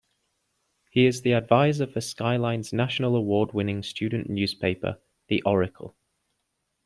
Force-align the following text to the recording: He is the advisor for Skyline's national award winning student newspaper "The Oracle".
He 0.89 1.05
is 1.05 1.21
the 1.21 1.33
advisor 1.33 1.85
for 1.85 2.01
Skyline's 2.01 2.73
national 2.73 3.15
award 3.15 3.53
winning 3.53 3.83
student 3.83 4.31
newspaper 4.31 4.99
"The 5.27 5.43
Oracle". 5.43 5.95